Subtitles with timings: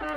[0.00, 0.12] Da er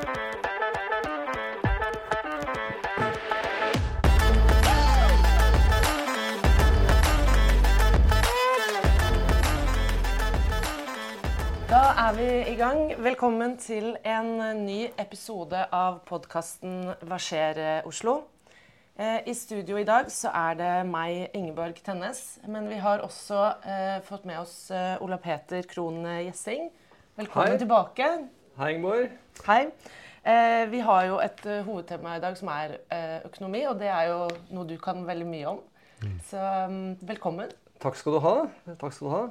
[12.15, 12.93] vi i gang.
[12.96, 18.22] Velkommen til en ny episode av podkasten Hva skjer, eh, Oslo?
[18.96, 22.40] Eh, I studio i dag så er det meg, Ingeborg Tennes.
[22.48, 26.72] Men vi har også eh, fått med oss eh, Ola Peter Krohn Gjessing.
[27.20, 27.58] Velkommen Hei.
[27.58, 28.10] tilbake.
[28.54, 29.10] Hei, Ingeborg.
[29.48, 29.64] Hei.
[30.23, 33.88] Eh, vi har jo et uh, hovedtema i dag som er uh, økonomi, og det
[33.90, 34.20] er jo
[34.54, 35.62] noe du kan veldig mye om.
[36.27, 36.38] Så
[36.70, 37.50] um, velkommen.
[37.82, 38.34] Takk skal du ha.
[38.77, 39.22] Takk skal du ha.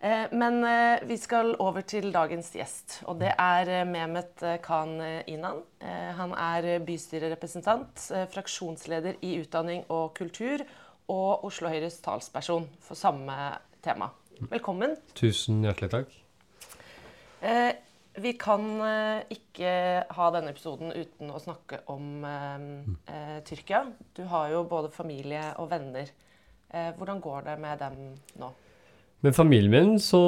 [0.00, 4.56] Eh, Men eh, vi skal over til dagens gjest, og det er eh, Mehmet eh,
[4.64, 4.94] Khan
[5.28, 5.60] Inan.
[5.78, 10.64] Eh, Han er bystyrerepresentant, fraksjonsleder i utdanning og kultur
[11.12, 13.36] og Oslo Høyres talsperson for samme
[13.84, 14.08] tema.
[14.50, 14.96] Velkommen.
[15.14, 16.18] Tusen hjertelig takk.
[18.18, 19.72] Vi kan eh, ikke
[20.16, 22.64] ha denne episoden uten å snakke om eh,
[23.06, 23.84] eh, Tyrkia.
[24.18, 26.10] Du har jo både familie og venner.
[26.74, 28.00] Eh, Hvordan går det med dem
[28.42, 28.50] nå?
[29.22, 30.20] Med familien min så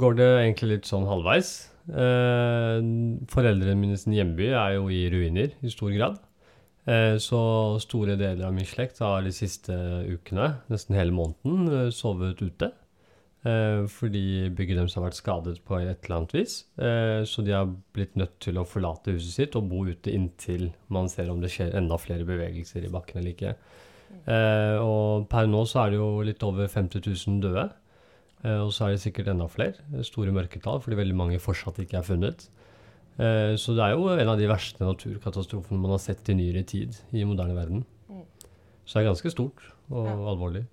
[0.00, 1.52] går det egentlig litt sånn halvveis.
[1.92, 2.82] Eh,
[3.30, 6.18] foreldrene mine sin hjemby er jo i ruiner i stor grad.
[6.90, 9.74] Eh, så store deler av min slekt har de siste
[10.10, 12.72] ukene, nesten hele måneden, sovet ute.
[13.42, 16.60] Eh, fordi bygget deres har vært skadet på et eller annet vis.
[16.78, 20.68] Eh, så de har blitt nødt til å forlate huset sitt og bo ute inntil
[20.94, 23.54] man ser om det skjer enda flere bevegelser i bakken eller ikke.
[24.30, 27.70] Eh, og per nå så er det jo litt over 50 000 døde.
[28.42, 29.84] Og så er det sikkert enda flere.
[30.02, 32.48] Store mørketall, fordi veldig mange fortsatt ikke er funnet.
[33.14, 36.98] Så det er jo en av de verste naturkatastrofene man har sett i nyere tid
[37.14, 37.84] i moderne verden.
[38.10, 38.24] Mm.
[38.82, 39.62] Så det er ganske stort
[39.94, 40.64] og alvorlig.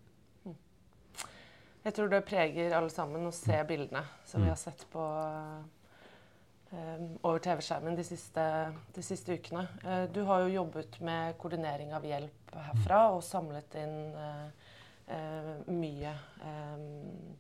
[1.90, 5.02] Jeg tror det preger alle sammen å se bildene som vi har sett på
[6.70, 8.04] um, over TV-skjermen de
[8.94, 9.64] de siste ukene.
[9.82, 14.52] Uh, du har jo jobbet med koordinering av hjelp herfra og samlet inn uh,
[15.10, 16.12] uh, mye
[16.44, 16.84] um,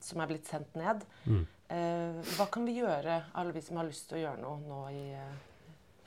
[0.01, 1.05] som er blitt sendt ned.
[1.29, 1.45] Mm.
[1.69, 5.03] Hva kan vi gjøre, alle vi som har lyst til å gjøre noe nå i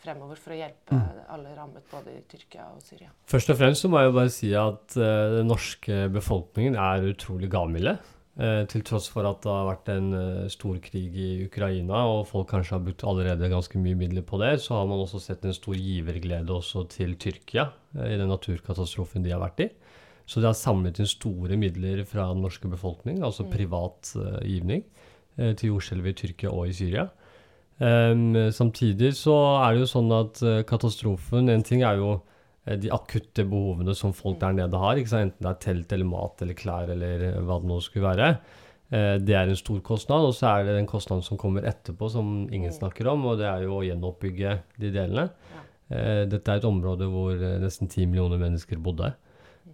[0.03, 0.99] fremover for å hjelpe
[1.31, 3.13] alle rammet både i Tyrkia og Syria?
[3.31, 7.07] Først og fremst så må jeg jo bare si at uh, den norske befolkningen er
[7.13, 7.95] utrolig gavmilde.
[8.41, 12.23] Eh, til tross for at det har vært en eh, stor krig i Ukraina, og
[12.31, 15.45] folk kanskje har brukt allerede ganske mye midler på det, så har man også sett
[15.45, 17.67] en stor giverglede også til Tyrkia
[17.99, 19.69] eh, i den naturkatastrofen de har vært i.
[20.25, 24.85] Så de har samlet inn store midler fra den norske befolkning, altså privat uh, givning,
[25.35, 27.09] til jordskjelvet i Tyrkia og i Syria.
[27.83, 29.35] Um, samtidig så
[29.65, 30.39] er det jo sånn at
[30.69, 32.13] katastrofen En ting er jo
[32.79, 36.55] de akutte behovene som folk der nede har, enten det er telt eller mat eller
[36.55, 38.29] klær eller eh, hva det nå skulle være.
[38.93, 42.11] Eh, det er en stor kostnad, og så er det den kostnaden som kommer etterpå,
[42.13, 42.79] som ingen Mm.
[42.79, 45.31] snakker om, og det er jo å gjenoppbygge de delene.
[45.91, 49.11] Eh, dette er et område hvor eh, nesten ti millioner mennesker bodde,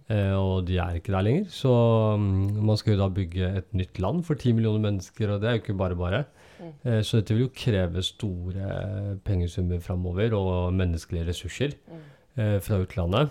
[0.09, 1.45] eh, og de er ikke der lenger.
[1.53, 1.69] Så
[2.17, 5.47] mm, man skal jo da bygge et nytt land for ti millioner mennesker, og det
[5.49, 6.25] er jo ikke bare bare.
[6.59, 6.73] Mm.
[6.83, 12.77] Eh, Så dette vil jo kreve store eh, pengesummer framover, og menneskelige ressurser eh, fra
[12.83, 13.29] utlandet.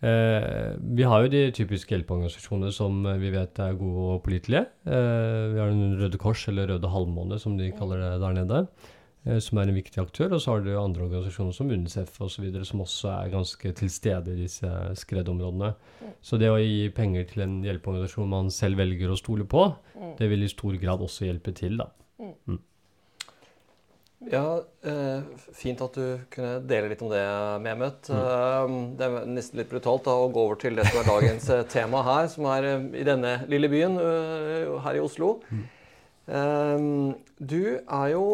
[0.00, 4.68] Eh, vi har jo de typiske hjelpeorganisasjonene som eh, vi vet er gode og pålitelige.
[4.86, 8.60] Eh, vi har den Røde Kors, eller Røde Halvmåne som de kaller det der nede,
[9.26, 10.36] eh, som er en viktig aktør.
[10.36, 14.36] Og så har du andre organisasjoner som UNICEF osv., som også er ganske til stede
[14.36, 14.70] i disse
[15.02, 15.72] skredområdene.
[16.22, 19.66] Så det å gi penger til en hjelpeorganisasjon man selv velger å stole på,
[19.98, 20.14] Mm.
[20.16, 21.88] det vil i stor grad også hjelpe til, da.
[24.26, 25.22] Ja, eh,
[25.54, 27.22] fint at du kunne dele litt om det,
[27.62, 28.08] Mehmet.
[28.10, 31.46] Eh, det er nesten litt brutalt da, å gå over til det som er dagens
[31.54, 32.66] eh, tema her, som er
[32.98, 33.94] i denne lille byen
[34.82, 35.36] her i Oslo.
[36.26, 36.88] Eh,
[37.38, 38.24] du er jo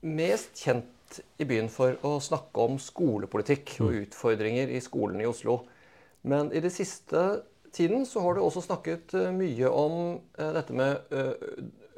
[0.00, 5.58] mest kjent i byen for å snakke om skolepolitikk og utfordringer i skolen i Oslo.
[6.24, 7.42] Men i det siste
[7.74, 11.04] tiden så har du også snakket mye om dette med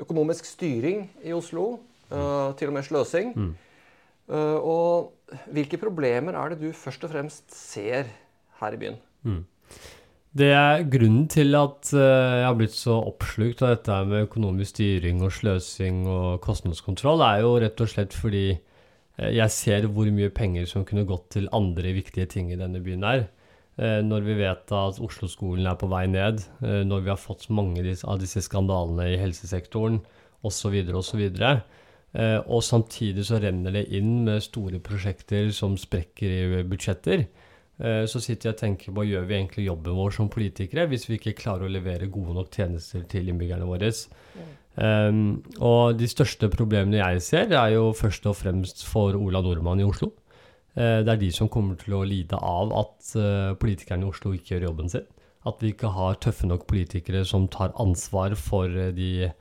[0.03, 1.77] økonomisk styring i Oslo.
[2.11, 3.33] Eh, til og med sløsing.
[4.33, 5.13] Eh, og
[5.53, 8.11] hvilke problemer er det du først og fremst ser
[8.61, 9.01] her i byen?
[10.33, 14.77] Det er grunnen til at eh, jeg har blitt så oppslukt av dette med økonomisk
[14.77, 18.47] styring og sløsing og kostnadskontroll, er jo rett og slett fordi
[19.23, 23.05] jeg ser hvor mye penger som kunne gått til andre viktige ting i denne byen
[23.05, 23.27] her.
[23.77, 26.41] Når vi vet at Oslo-skolen er på vei ned,
[26.89, 30.01] når vi har fått mange av disse skandalene i helsesektoren
[30.49, 30.81] osv.
[30.97, 31.21] osv.
[31.21, 31.82] videre Og
[32.13, 37.27] samtidig så renner det inn med store prosjekter som sprekker i budsjetter.
[37.83, 41.09] Eh, Så sitter jeg og tenker på gjør vi egentlig jobben vår som politikere hvis
[41.09, 43.91] vi ikke klarer å levere gode nok tjenester til innbyggerne våre.
[44.73, 49.83] Um, og de største problemene jeg ser, er jo først og fremst for Ola Nordmann
[49.83, 50.13] i Oslo.
[50.77, 54.33] Uh, det er de som kommer til å lide av at uh, politikerne i Oslo
[54.33, 55.05] ikke gjør jobben sin.
[55.45, 59.33] At vi ikke har tøffe nok politikere som tar ansvar for uh, de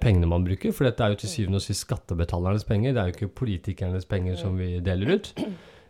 [0.00, 0.72] pengene man bruker.
[0.74, 4.06] For dette er jo til syvende og sist skattebetalernes penger, det er jo ikke politikernes
[4.08, 5.32] penger som vi deler ut.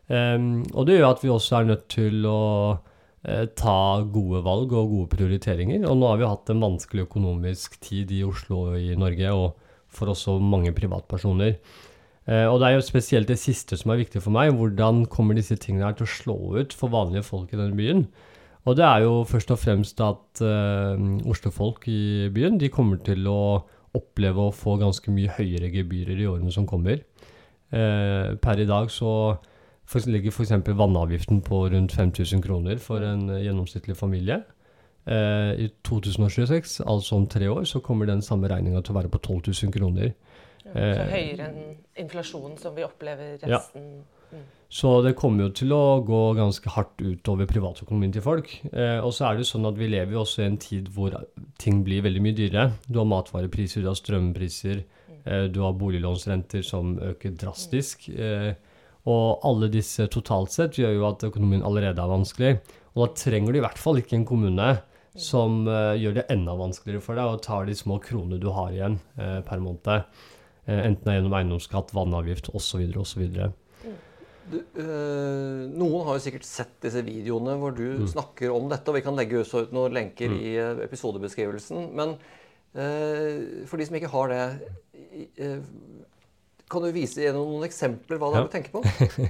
[0.05, 2.41] Um, og det gjør at vi også er nødt til å
[2.77, 3.79] uh, ta
[4.13, 5.87] gode valg og gode prioriteringer.
[5.89, 9.57] Og nå har vi hatt en vanskelig økonomisk tid i Oslo og i Norge, og
[9.95, 11.57] for også mange privatpersoner.
[12.29, 14.53] Uh, og det er jo spesielt det siste som er viktig for meg.
[14.59, 18.07] Hvordan kommer disse tingene her til å slå ut for vanlige folk i denne byen?
[18.64, 23.26] Og det er jo først og fremst at uh, Oslo-folk i byen de kommer til
[23.28, 23.64] å
[23.94, 27.02] oppleve å få ganske mye høyere gebyrer i årene som kommer.
[27.75, 29.37] Uh, per i dag så
[30.08, 30.55] ligger f.eks.
[30.64, 34.40] vannavgiften på rundt 5000 kroner for en gjennomsnittlig familie.
[35.05, 39.12] Uh, I 2026, altså om tre år, så kommer den samme regninga til å være
[39.12, 40.14] på 12 000 kroner.
[40.64, 44.13] Ja, så høyere enn inflasjonen som vi opplever resten ja.
[44.75, 44.79] Mm.
[44.81, 48.50] Så det kommer jo til å gå ganske hardt utover privatøkonomien til folk.
[48.73, 50.91] Eh, og så er det jo sånn at vi lever jo også i en tid
[50.94, 51.15] hvor
[51.62, 52.73] ting blir veldig mye dyrere.
[52.88, 55.21] Du har matvarepriser, du har strømpriser, mm.
[55.25, 58.09] eh, du har boliglånsrenter som øker drastisk.
[58.11, 58.50] Eh,
[59.05, 62.53] og alle disse totalt sett gjør jo at økonomien allerede er vanskelig.
[62.94, 64.69] Og da trenger du i hvert fall ikke en kommune
[65.15, 68.73] som uh, gjør det enda vanskeligere for deg og tar de små kronene du har
[68.75, 70.09] igjen uh, per måned.
[70.67, 72.82] Uh, enten det er gjennom eiendomsskatt, vannavgift osv.
[72.99, 73.23] osv.
[74.50, 78.08] Du, øh, noen har jo sikkert sett disse videoene hvor du mm.
[78.12, 78.91] snakker om dette.
[78.91, 80.38] og Vi kan legge ut noen lenker mm.
[80.41, 80.55] i
[80.87, 81.91] episodebeskrivelsen.
[81.96, 82.17] Men
[82.76, 84.44] øh, for de som ikke har det
[85.41, 85.61] øh,
[86.70, 88.44] kan du vise noen eksempler hva det ja.
[88.46, 88.81] du tenker på?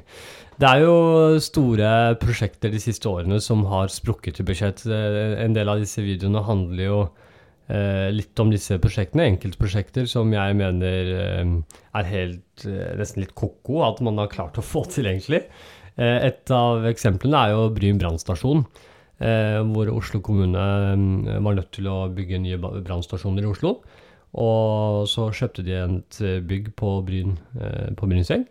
[0.61, 0.95] det er jo
[1.43, 1.91] store
[2.23, 4.85] prosjekter de siste årene som har sprukket i budsjett.
[4.87, 7.34] En del av disse videoene handler jo eh,
[7.69, 9.29] litt om disse prosjektene.
[9.33, 11.53] Enkeltprosjekter som jeg mener eh,
[11.97, 15.45] er helt eh, nesten litt ko-ko at man har klart å få til, egentlig.
[15.97, 18.67] Eh, et av eksemplene er jo Bryn brannstasjon.
[19.23, 23.79] Eh, hvor Oslo kommune eh, var nødt til å bygge nye brannstasjoner i Oslo.
[24.35, 28.49] Og så kjøpte de et eh, bygg på Bryn, eh, på Brynseng.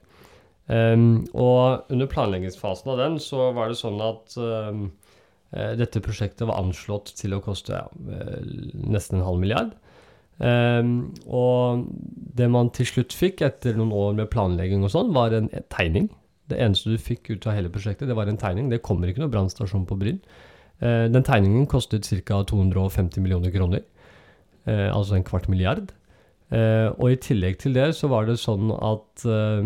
[0.74, 4.38] Og under planleggingsfasen av den så var det sånn at
[5.54, 7.86] dette prosjektet var anslått til å koste ja,
[8.74, 9.76] nesten en halv milliard.
[10.42, 11.84] Um, og
[12.34, 16.10] det man til slutt fikk etter noen år med planlegging og sånn, var en tegning.
[16.50, 18.72] Det eneste du fikk ut av hele prosjektet, det var en tegning.
[18.74, 20.18] Det kommer ikke noe brannstasjon på Bryn.
[20.82, 22.42] Uh, den tegningen kostet ca.
[22.50, 23.86] 250 millioner kroner
[24.66, 25.92] eh, altså en kvart milliard.
[26.54, 29.64] Eh, og i tillegg til det så var det sånn at eh,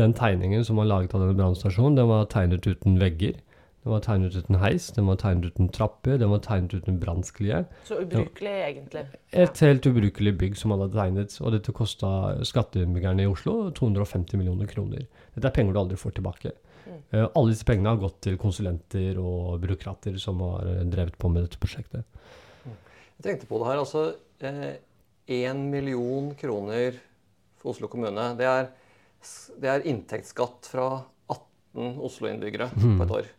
[0.00, 3.38] den tegningen som var laget av denne brannstasjonen, den var tegnet uten vegger.
[3.88, 7.62] Den var tegnet uten heis, den var tegnet uten trapper, den var tegnet uten brannsklie.
[7.88, 9.04] Så ubrukelig, egentlig?
[9.32, 11.36] Et helt ubrukelig bygg som alle hadde tegnet.
[11.40, 12.10] Og dette kosta
[12.44, 15.06] skatteinnbyggerne i Oslo 250 millioner kroner.
[15.32, 16.52] Dette er penger du aldri får tilbake.
[16.84, 16.98] Mm.
[17.14, 21.46] Uh, alle disse pengene har gått til konsulenter og byråkrater som har drevet på med
[21.46, 22.04] dette prosjektet.
[22.68, 23.80] Jeg tenkte på det her.
[23.86, 24.04] altså
[24.44, 27.00] én eh, million kroner
[27.56, 28.34] for Oslo kommune.
[28.36, 28.68] Det er,
[29.56, 30.90] det er inntektsskatt fra
[31.32, 32.94] 18 Oslo-innbyggere mm.
[33.00, 33.34] på et år.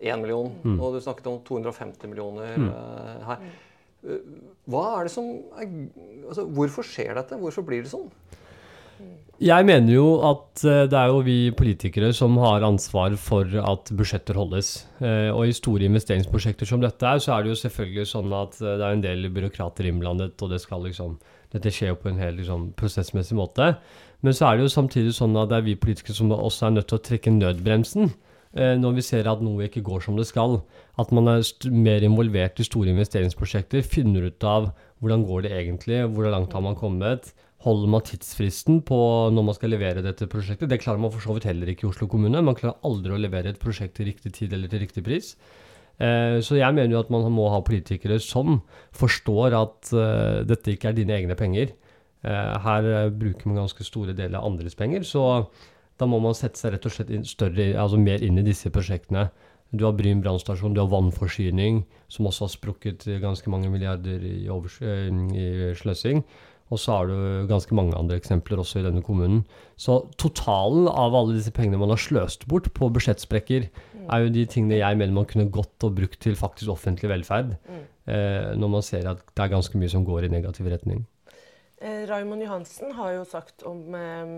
[0.00, 0.50] Én million.
[0.64, 0.80] Mm.
[0.80, 2.68] Og du snakket om 250 millioner mm.
[2.70, 3.46] uh, her.
[4.06, 4.20] Uh,
[4.70, 5.28] hva er det som
[5.58, 5.70] er,
[6.28, 7.38] altså, Hvorfor skjer dette?
[7.40, 8.10] Hvorfor blir det sånn?
[9.36, 13.90] Jeg mener jo at eh, det er jo vi politikere som har ansvar for at
[13.92, 14.70] budsjetter holdes.
[14.96, 18.56] Eh, og i store investeringsprosjekter som dette er, så er det jo selvfølgelig sånn at
[18.62, 21.18] eh, det er en del byråkrater innblandet, og det skal liksom
[21.52, 23.68] Dette skjer jo på en helt liksom, prosessmessig måte.
[24.26, 26.74] Men så er det jo samtidig sånn at det er vi politikere som også er
[26.74, 28.10] nødt til å trekke nødbremsen
[28.54, 30.60] når vi ser at noe ikke går som det skal.
[31.00, 31.42] At man er
[31.74, 34.70] mer involvert i store investeringsprosjekter, finner ut av
[35.02, 37.34] hvordan går det egentlig, hvor langt har man kommet,
[37.64, 38.96] Holder man tidsfristen på
[39.34, 40.68] når man skal levere dette prosjektet?
[40.70, 42.42] Det klarer man for så vidt heller ikke i Oslo kommune.
[42.44, 45.32] Man klarer aldri å levere et prosjekt til riktig tid eller til riktig pris.
[45.96, 48.60] Eh, så jeg mener jo at man må ha politikere som
[48.94, 51.74] forstår at uh, dette ikke er dine egne penger.
[52.26, 55.20] Her bruker man ganske store deler av andres penger, så
[56.00, 59.28] da må man sette seg rett og slett større, altså mer inn i disse prosjektene.
[59.74, 64.44] Du har Bryn brannstasjon, du har vannforsyning, som også har sprukket ganske mange milliarder i,
[64.46, 66.22] i sløsing.
[66.74, 69.44] Og så har du ganske mange andre eksempler også i denne kommunen.
[69.78, 74.06] Så totalen av alle disse pengene man har sløst bort på budsjettsprekker, mm.
[74.10, 77.54] er jo de tingene jeg mener man kunne gått og brukt til faktisk offentlig velferd.
[77.70, 77.84] Mm.
[78.10, 81.04] Eh, når man ser at det er ganske mye som går i negativ retning.
[81.78, 84.34] Eh, Raymond Johansen har jo sagt om eh,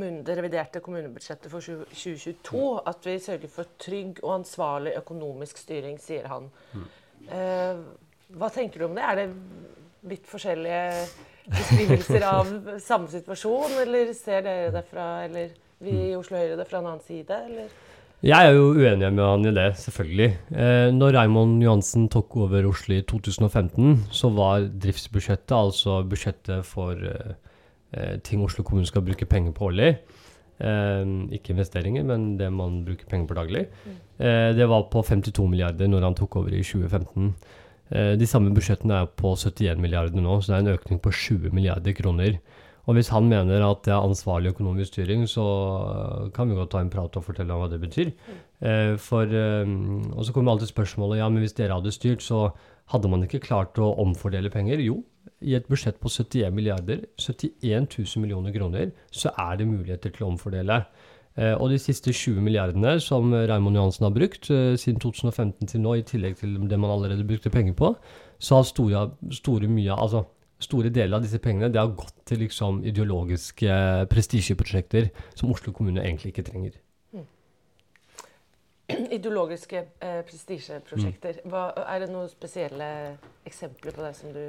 [0.00, 2.80] det reviderte kommunebudsjettet for 2022 mm.
[2.90, 6.50] at vi sørger for trygg og ansvarlig økonomisk styring, sier han.
[6.72, 6.88] Mm.
[7.28, 7.84] Eh,
[8.34, 9.04] hva tenker du om det?
[9.04, 9.28] Er det
[10.10, 10.82] litt forskjellige
[11.52, 16.68] beskrivelser av samme situasjon, eller ser dere det fra Eller vi i Oslo Høyre det
[16.70, 17.72] fra en annen side, eller?
[18.24, 20.28] Jeg er jo uenig med han i det, selvfølgelig.
[20.56, 26.96] Eh, når Raymond Johansen tok over Oslo i 2015, så var driftsbudsjettet, altså budsjettet for
[26.96, 27.34] eh,
[28.26, 29.90] ting Oslo kommune skal bruke penger på årlig,
[30.58, 31.02] eh,
[31.36, 33.66] ikke investeringer, men det man bruker penger på daglig,
[34.18, 37.34] eh, det var på 52 milliarder når han tok over i 2015.
[37.92, 41.12] Eh, de samme budsjettene er på 71 milliarder nå, så det er en økning på
[41.12, 42.38] 20 milliarder kroner.
[42.84, 45.44] Og hvis han mener at det er ansvarlig økonomisk styring, så
[46.36, 48.12] kan vi godt ta en prat og fortelle ham hva det betyr.
[48.60, 49.64] Eh, for, eh,
[50.12, 52.50] og så kommer alltid spørsmålet ja, men hvis dere hadde styrt, så
[52.92, 54.84] hadde man ikke klart å omfordele penger.
[54.84, 55.02] Jo,
[55.40, 60.26] i et budsjett på 71 milliarder, 71 000 millioner kroner, så er det muligheter til
[60.26, 60.82] å omfordele.
[61.36, 65.82] Eh, og de siste 20 milliardene som Raymond Johansen har brukt eh, siden 2015 til
[65.82, 67.94] nå, i tillegg til det man allerede brukte penger på,
[68.38, 70.24] så har store, store mye altså
[70.62, 73.78] store deler av disse pengene det har gått til liksom ideologiske
[74.12, 76.78] prestisjeprosjekter som Oslo kommune egentlig ikke trenger.
[78.92, 81.38] Ideologiske eh, prestisjeprosjekter.
[81.48, 82.88] Er det noen spesielle
[83.48, 84.42] eksempler på det som du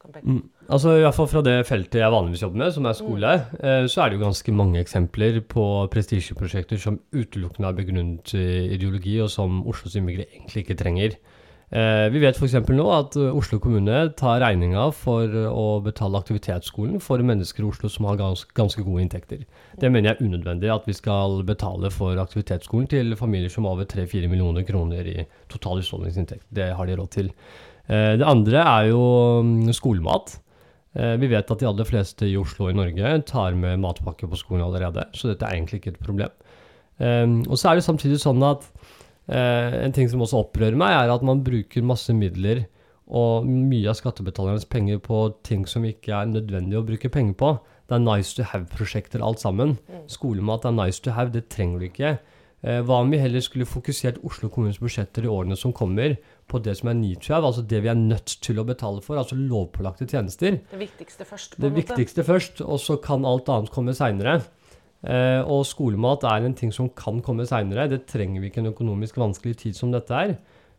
[0.00, 0.36] kan peke på?
[0.38, 0.70] Mm.
[0.72, 3.84] Altså i hvert fall Fra det feltet jeg vanligvis jobber med, som er skole, eh,
[3.92, 8.46] så er det jo ganske mange eksempler på prestisjeprosjekter som utelukkende er begrunnet i
[8.78, 11.18] ideologi, og som Oslos innbyggere egentlig ikke trenger.
[11.72, 12.58] Eh, vi vet f.eks.
[12.68, 17.68] nå at eh, Oslo kommune tar regninga for eh, å betale aktivitetsskolen for mennesker i
[17.70, 19.46] Oslo som har gans ganske gode inntekter.
[19.80, 23.78] Det mener jeg er unødvendig at vi skal betale for aktivitetsskolen til familier som har
[23.78, 26.44] over 3-4 millioner kroner i total husholdningsinntekt.
[26.52, 27.32] Det har de råd til.
[27.88, 29.02] Det andre er jo
[29.42, 30.36] mm, skolemat.
[30.92, 34.38] Vi vet at de aller fleste i Oslo og i Norge tar med matpakke på
[34.38, 36.36] skolen allerede, så dette er egentlig ikke et problem.
[37.48, 38.68] Og så er det samtidig sånn at
[39.28, 42.64] en ting som også opprører meg, er at man bruker masse midler
[43.12, 47.50] og mye av skattebetalernes penger på ting som ikke er nødvendig å bruke penger på.
[47.88, 49.76] Det er nice to have-prosjekter alt sammen.
[50.08, 52.12] Skolemat er nice to have, det trenger du ikke.
[52.62, 56.16] Eh, Hva om vi heller skulle fokusert Oslo kommunes budsjetter i årene som kommer,
[56.48, 59.02] på det som er need to have, altså det vi er nødt til å betale
[59.02, 60.60] for, altså lovpålagte tjenester.
[60.70, 61.82] Det viktigste først, på Det en måte.
[61.82, 64.40] viktigste først, og så kan alt annet komme seinere.
[65.02, 67.88] Eh, og skolemat er en ting som kan komme seinere.
[67.90, 70.36] Det trenger vi ikke en økonomisk vanskelig tid som dette er.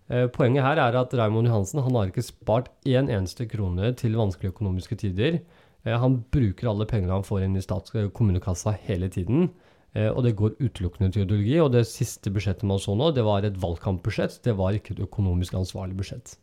[0.10, 4.16] Eh, poenget her er at Raymond Johansen han har ikke spart én eneste krone til
[4.20, 5.42] vanskelige økonomiske tider.
[5.84, 9.52] Eh, han bruker alle pengene han får inn i stats- kommunekassa hele tiden.
[9.94, 11.60] Og det går utelukkende til ideologi.
[11.62, 14.40] Og det siste budsjettet man så nå, det var et valgkampbudsjett.
[14.42, 16.34] Det var ikke et økonomisk ansvarlig budsjett.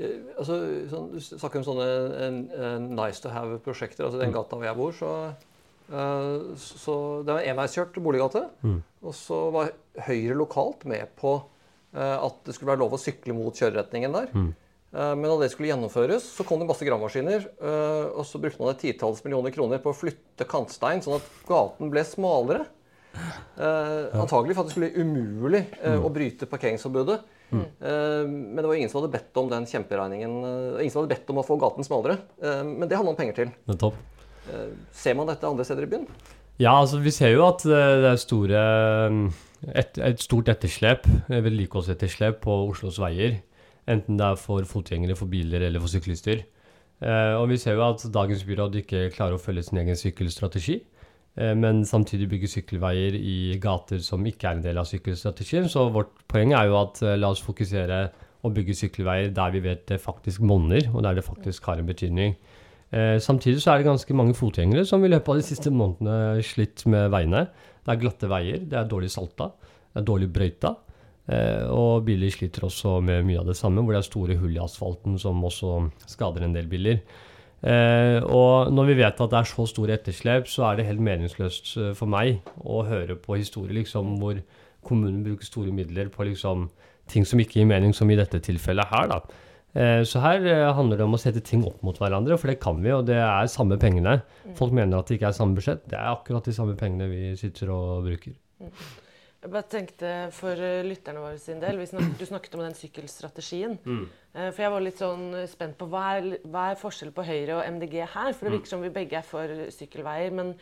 [0.00, 0.56] Eh, altså,
[0.90, 4.06] sånn, du snakker om sånne nice to have-prosjekter.
[4.06, 5.10] altså Den gata hvor jeg bor, så,
[5.90, 6.94] så
[7.26, 8.44] Det var enveiskjørt boliggate.
[8.62, 8.82] Mm.
[9.02, 9.70] Og så var
[10.06, 11.34] Høyre lokalt med på
[11.94, 14.28] eh, at det skulle være lov å sykle mot kjøreretningen der.
[14.32, 14.50] Mm.
[14.94, 17.48] Eh, men da det skulle gjennomføres, så kom det masse gravemaskiner.
[17.60, 21.26] eh, og så brukte man et titalls millioner kroner på å flytte kantstein, sånn at
[21.48, 22.66] gaten ble smalere.
[23.58, 26.04] Eh, antagelig for at det skulle bli umulig eh, Mm.
[26.06, 27.20] å bryte parkeringsforbudet.
[27.50, 30.36] Eh, men det var ingen som hadde bedt om den kjemperegningen.
[30.46, 32.18] eh, ingen som hadde bedt om å få gaten smalere.
[32.40, 33.50] Eh, men det hadde man penger til.
[33.66, 33.94] Nettopp.
[33.94, 34.19] Eh,
[34.92, 36.06] ser man dette andre steder i byen?
[36.60, 38.62] Ja, altså vi ser jo at eh, det er store,
[39.08, 43.38] eh, et, et stort etterslep, eh, vedlikeholdsetterslep på Oslos veier.
[43.88, 46.44] Enten det er for fotgjengere, for biler eller for syklister.
[47.00, 50.82] Eh, og vi ser jo at dagens byråd ikke klarer å følge sin egen sykkelstrategi.
[51.40, 55.64] eh, Men samtidig bygge sykkelveier i gater som ikke er en del av sykkelstrategien.
[55.64, 58.10] Så vårt poeng er jo at eh, la oss fokusere
[58.44, 61.88] og bygge sykkelveier der vi vet det faktisk monner, og der det faktisk har en
[61.88, 62.36] betydning.
[62.90, 66.42] Eh, samtidig så er det ganske mange fotgjengere som i løpet av de siste månedene
[66.42, 67.44] slitt med veiene.
[67.86, 69.52] Det er glatte veier, det er dårlig salta,
[69.92, 70.74] det er dårlig brøyta.
[71.30, 74.56] Eh, og biler sliter også med mye av det samme, hvor det er store hull
[74.56, 75.76] i asfalten som også
[76.10, 77.04] skader en del biler.
[77.60, 81.04] Eh, og når vi vet at det er så store etterslep, så er det helt
[81.06, 84.40] meningsløst for meg å høre på historier liksom, hvor
[84.82, 86.66] kommunen bruker store midler på liksom,
[87.10, 89.14] ting som ikke gir mening, som i dette tilfellet her.
[89.14, 89.22] da.
[89.74, 92.58] Eh, Så her eh, handler det om å sette ting opp mot hverandre, for det
[92.62, 94.20] kan vi, og det er samme pengene.
[94.58, 95.84] Folk mener at det ikke er samme budsjett.
[95.90, 98.34] Det er akkurat de samme pengene vi sitter og bruker.
[99.40, 103.78] Jeg bare tenkte for eh, lytterne våre sin del, snak, Du snakket om den sykkelstrategien.
[103.86, 104.04] Mm.
[104.34, 107.64] For jeg var litt sånn spent på hva er, hva er forskjellen på Høyre og
[107.78, 108.34] MDG her?
[108.34, 110.34] For det virker som vi begge er for sykkelveier.
[110.36, 110.52] Men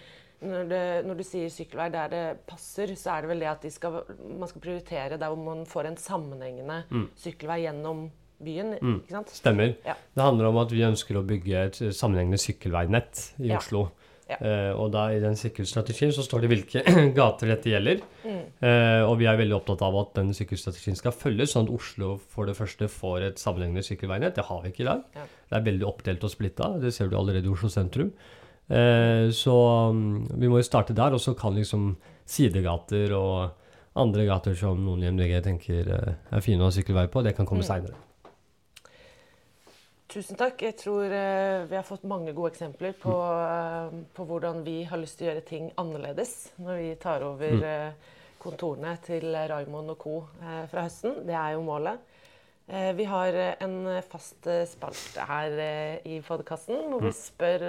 [0.40, 3.66] når, det, når du sier sykkelvei der det passer, så er det vel det at
[3.66, 3.98] de skal,
[4.38, 6.78] man skal prioritere der hvor man får en sammenhengende
[7.18, 8.06] sykkelvei gjennom
[8.44, 8.74] byen.
[8.78, 9.30] ikke sant?
[9.34, 9.74] Stemmer.
[9.86, 9.94] Ja.
[10.14, 13.58] Det handler om at vi ønsker å bygge et sammenhengende sykkelveinett i Ja.
[13.58, 13.90] Oslo.
[14.28, 14.36] Ja.
[14.44, 16.82] Eh, og da i den sykkelstrategien så står det hvilke
[17.16, 18.02] gater dette gjelder.
[18.26, 18.42] Mm.
[18.60, 22.10] Eh, og vi er veldig opptatt av at den sykkelstrategien skal følges, sånn at Oslo
[22.28, 24.34] for det første får et sammenhengende sykkelveinett.
[24.36, 25.00] Det har vi ikke i dag.
[25.16, 25.24] Ja.
[25.48, 26.68] Det er veldig oppdelt og splitta.
[26.82, 28.12] Det ser du allerede i Oslo sentrum.
[28.68, 29.56] Eh, så
[29.96, 31.94] um, vi må jo starte der, og så kan liksom
[32.28, 33.54] sidegater og
[33.98, 37.48] andre gater som noen i MDG tenker er fine å ha sykkelvei på, det kan
[37.48, 37.70] komme Mm.
[37.70, 37.96] seinere.
[40.18, 40.62] Tusen takk.
[40.66, 44.98] Jeg tror eh, vi har fått mange gode eksempler på, eh, på hvordan vi har
[44.98, 47.62] lyst til å gjøre ting annerledes når vi tar over Mm.
[47.62, 50.14] eh, kontorene til Raymond og co.
[50.72, 51.20] Fra høsten.
[51.26, 51.98] Det er jo målet.
[52.98, 53.32] Vi har
[53.62, 55.54] en fast spalte her
[56.04, 57.18] i podkasten hvor vi Mm.
[57.20, 57.64] spør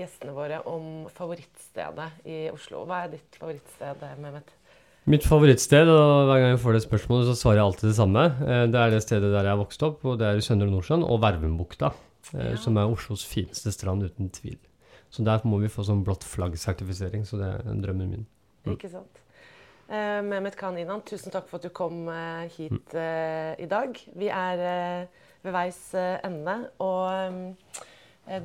[0.00, 2.84] gjestene våre om favorittstedet i Oslo.
[2.86, 4.48] Hva er ditt favorittsted, Mehmet?
[5.10, 8.22] Mitt favorittsted, og hver gang jeg får det spørsmålet, så svarer jeg alltid det samme.
[8.46, 11.02] Eh, Det er det stedet der jeg vokste opp, og det er i Søndre Nordsjøen,
[11.02, 11.92] og Vervenbukta.
[12.34, 12.56] eh, Ja.
[12.56, 14.58] Som er Oslos fineste strand, uten tvil.
[15.10, 18.26] Så der må vi få sånn blått flagg-sertifisering, så det er drømmen min.
[18.64, 18.76] Mm.
[18.76, 19.18] Ikke sant.
[19.90, 23.98] Eh, Mehmet Khan Inan, tusen takk for at du kom eh, hit eh, i dag.
[24.16, 25.06] Vi er eh,
[25.42, 26.70] ved veis ende.
[26.78, 27.56] Og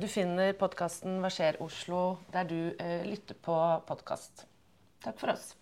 [0.00, 2.72] du finner podkasten Hva skjer Oslo der du
[3.06, 3.54] lytter på
[3.86, 4.44] podkast.
[5.04, 5.54] Takk for oss.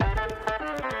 [0.00, 0.97] Thank you.